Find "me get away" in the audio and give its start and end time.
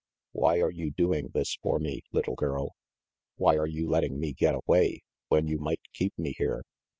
4.19-5.03